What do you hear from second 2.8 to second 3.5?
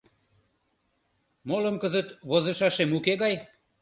уке гай.